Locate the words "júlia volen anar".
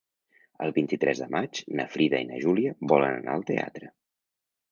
2.45-3.35